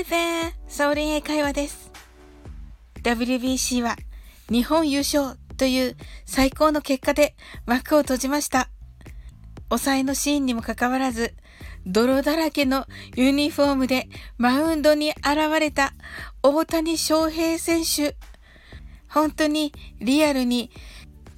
[0.00, 0.52] Hi there!
[0.66, 1.92] サオリン英会話です。
[3.02, 3.96] WBC は
[4.50, 7.36] 日本優勝という最高の結果で
[7.66, 8.70] 幕を閉じました。
[9.68, 11.34] 抑えのシーンにもかかわらず、
[11.84, 14.08] 泥だらけのユニフォームで
[14.38, 15.92] マウンドに現れた
[16.42, 18.16] 大谷翔平選手。
[19.06, 20.70] 本当にリアルに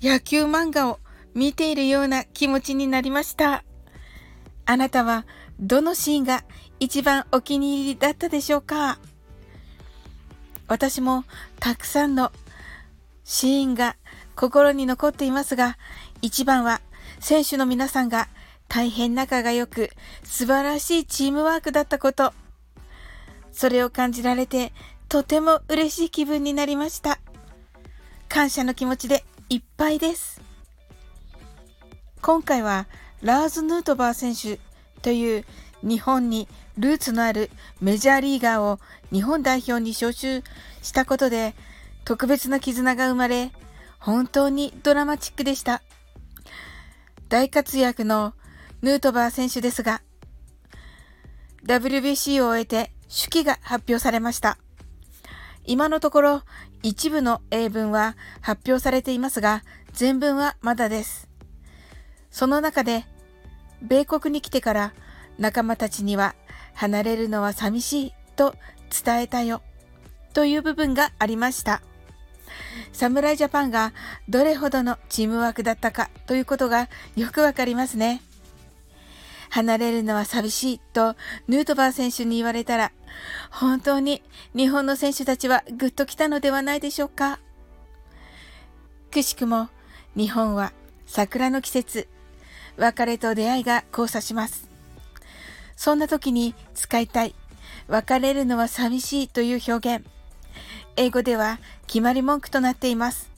[0.00, 1.00] 野球漫画を
[1.34, 3.64] 見ているような気持ちになりました。
[4.64, 5.26] あなたは
[5.60, 6.44] どのシーンが
[6.80, 8.98] 一番お気に入りだったでしょうか？
[10.68, 11.24] 私も
[11.60, 12.32] たくさんの
[13.24, 13.96] シーンが
[14.34, 15.76] 心に残っていますが、
[16.22, 16.80] 一番は
[17.20, 18.28] 選手の皆さんが
[18.68, 19.90] 大変仲が良く
[20.24, 22.32] 素晴らしいチームワークだったこと。
[23.52, 24.72] それを感じられて
[25.08, 27.18] とても嬉しい気分になりました。
[28.28, 30.40] 感謝の気持ちでいっぱいです。
[32.22, 32.86] 今回は
[33.22, 34.60] ラーズ・ヌートバー選手
[35.00, 35.44] という
[35.82, 38.78] 日本にルーツのあるメジャーリーガーを
[39.12, 40.42] 日本代表に招集
[40.82, 41.54] したことで
[42.04, 43.52] 特別な絆が生まれ
[43.98, 45.82] 本当にドラマチックでした。
[47.28, 48.34] 大活躍の
[48.82, 50.02] ヌートバー選手ですが
[51.64, 54.58] WBC を終えて手記が発表されました。
[55.64, 56.42] 今のところ
[56.82, 61.28] 一部の英文は発表されていますが全文はまだです。
[62.32, 63.04] その中で
[63.82, 64.94] 米国に来てから
[65.38, 66.34] 仲間たちには
[66.74, 68.54] 離れるのは寂しいと
[69.04, 69.62] 伝えたよ
[70.32, 71.82] という部分がありました。
[72.92, 73.92] 侍ジャパンが
[74.28, 78.22] どれほどのチームワークだったかということがよくわかりますね。
[79.50, 81.14] 離れるのは寂しいと
[81.46, 82.90] ヌートバー選手に言われたら
[83.50, 84.22] 本当に
[84.56, 87.38] 日本の選手たちはぐっと来たのではないでしょうか。
[89.10, 89.68] くしくも
[90.16, 90.72] 日本は
[91.06, 92.08] 桜の季節
[92.76, 94.68] 別れと出会いが交差します。
[95.76, 97.34] そんな時に使いたい、
[97.88, 100.06] 別れるのは寂しいという表現。
[100.96, 103.30] 英語では決まり文句となっています。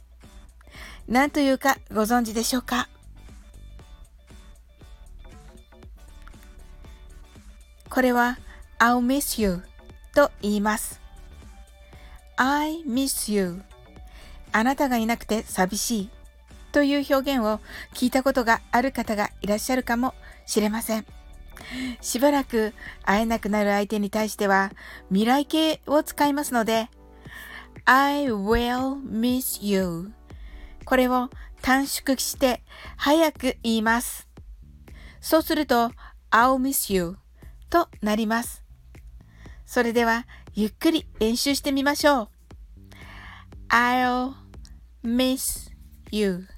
[1.08, 2.88] 何というかご存知でしょうか？
[7.90, 8.38] これは
[8.78, 9.62] I'll miss you
[10.14, 11.00] と言います。
[12.36, 13.62] I miss you
[14.50, 16.10] あなたがいなくて寂しい
[16.74, 17.60] という表現を
[17.94, 20.12] 聞いたことがある方がいらっしゃるかも
[20.44, 21.06] しれません。
[22.00, 22.74] しばらく
[23.04, 24.72] 会えなくなる相手に対しては
[25.08, 26.88] 未来形を使いますので
[27.84, 30.10] I will miss you
[30.84, 31.30] これを
[31.62, 32.64] 短縮して
[32.96, 34.28] 早く言います。
[35.20, 35.92] そうすると
[36.32, 37.16] I'll miss you
[37.70, 38.64] となります。
[39.64, 42.28] それではゆっくり練習してみましょう。
[43.68, 44.32] I'll
[45.04, 45.70] miss
[46.10, 46.48] you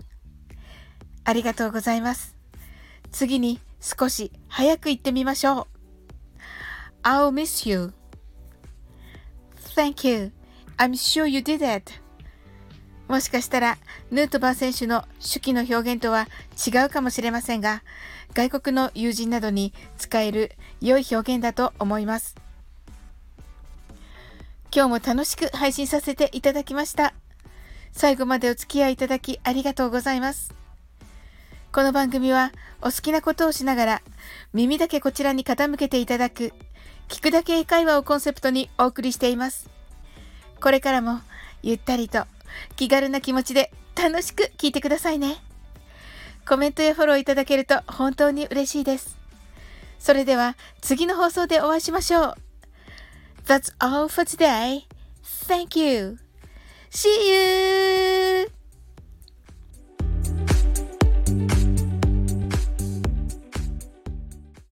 [1.27, 2.37] ありがとうございます。
[3.11, 5.67] 次に少し早く言ってみましょう。
[7.03, 7.93] I'll miss you.
[9.75, 10.33] Thank you.
[10.79, 11.93] I'm sure you did it.
[13.09, 13.77] もしかしたら、
[14.11, 16.29] ヌートバー選手の手記の表現とは
[16.65, 17.83] 違うかもしれませんが、
[18.33, 22.37] 外国の友人などに使える良い表現だと思います。
[24.73, 27.15] 今日も楽しく配信させていただきました。
[27.91, 30.66] 最後までお付き合いいただきありがとうございます。
[31.77, 34.03] この番組はお好きなことをしながら
[34.55, 36.55] 耳だけこちらに傾けていただく
[37.07, 39.69] 聞くだけ英会話をコンセプトにお送りしています。
[40.59, 41.21] これからも
[41.63, 42.25] ゆったりと
[42.77, 45.37] 気軽な気持ちで楽しく聞いてくださいね。
[46.49, 49.15] コメントやフォローいただけると本当に嬉しいです。
[49.99, 52.35] それでは次の放送でお会いしましょう。
[53.45, 54.85] That's all for today.
[55.47, 56.17] Thank you.
[56.91, 57.09] See
[58.01, 58.06] you!